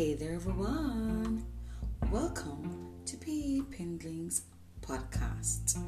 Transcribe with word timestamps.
Hey 0.00 0.14
there, 0.14 0.32
everyone. 0.32 1.44
Welcome 2.10 2.94
to 3.04 3.18
Peepindling's 3.18 4.44
podcast. 4.80 5.78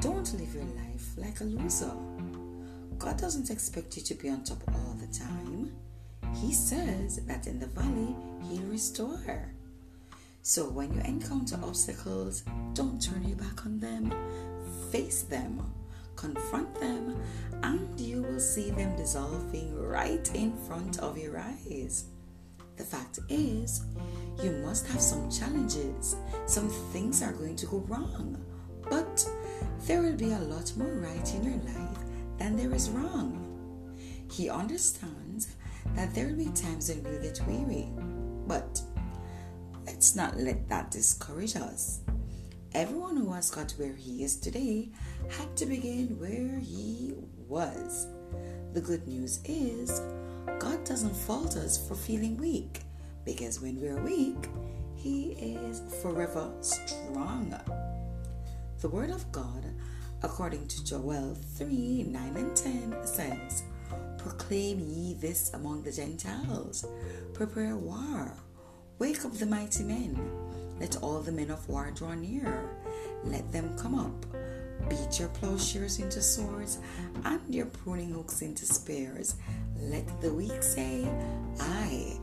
Don't 0.00 0.34
live 0.34 0.52
your 0.52 0.64
life 0.64 1.12
like 1.16 1.40
a 1.40 1.44
loser. 1.44 1.92
God 2.98 3.18
doesn't 3.18 3.48
expect 3.48 3.96
you 3.96 4.02
to 4.02 4.14
be 4.14 4.30
on 4.30 4.42
top 4.42 4.60
all 4.74 4.96
the 4.98 5.06
time. 5.16 5.70
He 6.42 6.52
says 6.52 7.24
that 7.28 7.46
in 7.46 7.60
the 7.60 7.68
valley, 7.68 8.16
He'll 8.48 8.66
restore. 8.66 9.54
So 10.42 10.68
when 10.68 10.92
you 10.92 11.00
encounter 11.02 11.56
obstacles, 11.62 12.42
don't 12.74 13.00
turn 13.00 13.22
your 13.22 13.36
back 13.36 13.64
on 13.64 13.78
them. 13.78 14.12
Face 14.90 15.22
them, 15.22 15.72
confront 16.16 16.74
them, 16.80 17.16
and 17.62 18.00
you 18.00 18.22
will 18.22 18.40
see 18.40 18.70
them 18.72 18.96
dissolving 18.96 19.80
right 19.80 20.28
in 20.34 20.52
front 20.66 20.98
of 20.98 21.16
your 21.16 21.38
eyes. 21.38 22.06
The 22.80 22.86
fact 22.86 23.18
is, 23.28 23.82
you 24.42 24.52
must 24.64 24.86
have 24.86 25.02
some 25.02 25.30
challenges. 25.30 26.16
Some 26.46 26.70
things 26.94 27.22
are 27.22 27.34
going 27.34 27.54
to 27.56 27.66
go 27.66 27.80
wrong. 27.80 28.42
But 28.88 29.28
there 29.80 30.00
will 30.00 30.16
be 30.16 30.32
a 30.32 30.38
lot 30.38 30.74
more 30.78 30.94
right 30.94 31.34
in 31.34 31.44
your 31.44 31.58
life 31.58 31.98
than 32.38 32.56
there 32.56 32.74
is 32.74 32.88
wrong. 32.88 33.94
He 34.32 34.48
understands 34.48 35.56
that 35.94 36.14
there 36.14 36.28
will 36.28 36.38
be 36.38 36.50
times 36.52 36.88
when 36.88 37.02
we'll 37.04 37.20
get 37.20 37.46
weary. 37.46 37.90
But 38.46 38.80
let's 39.84 40.16
not 40.16 40.38
let 40.38 40.66
that 40.70 40.90
discourage 40.90 41.56
us. 41.56 42.00
Everyone 42.72 43.18
who 43.18 43.30
has 43.34 43.50
got 43.50 43.72
where 43.72 43.94
he 43.94 44.24
is 44.24 44.36
today 44.36 44.88
had 45.28 45.54
to 45.58 45.66
begin 45.66 46.18
where 46.18 46.58
he 46.58 47.12
was. 47.46 48.06
The 48.72 48.80
good 48.80 49.06
news 49.06 49.40
is, 49.44 50.00
God 50.58 50.84
doesn't 50.84 51.14
fault 51.14 51.56
us 51.56 51.88
for 51.88 51.94
feeling 51.94 52.36
weak 52.36 52.80
because 53.24 53.60
when 53.60 53.80
we're 53.80 54.00
weak, 54.02 54.48
He 54.94 55.32
is 55.32 55.82
forever 56.02 56.50
strong. 56.60 57.54
The 58.80 58.88
Word 58.88 59.10
of 59.10 59.30
God, 59.32 59.64
according 60.22 60.68
to 60.68 60.84
Joel 60.84 61.36
3 61.56 62.04
9 62.04 62.36
and 62.36 62.56
10, 62.56 62.96
says, 63.04 63.62
Proclaim 64.18 64.80
ye 64.80 65.14
this 65.14 65.52
among 65.54 65.82
the 65.82 65.92
Gentiles, 65.92 66.86
prepare 67.34 67.76
war, 67.76 68.34
wake 68.98 69.24
up 69.24 69.34
the 69.34 69.46
mighty 69.46 69.84
men, 69.84 70.18
let 70.78 70.96
all 71.02 71.20
the 71.20 71.32
men 71.32 71.50
of 71.50 71.68
war 71.68 71.90
draw 71.94 72.14
near, 72.14 72.70
let 73.24 73.50
them 73.52 73.76
come 73.78 73.94
up 73.94 74.26
Beat 74.88 75.20
your 75.20 75.28
plowshares 75.28 75.98
into 75.98 76.22
swords 76.22 76.78
and 77.24 77.54
your 77.54 77.66
pruning 77.66 78.10
hooks 78.10 78.42
into 78.42 78.64
spears. 78.64 79.36
Let 79.78 80.20
the 80.20 80.32
weak 80.32 80.62
say, 80.62 81.06
I. 81.58 82.18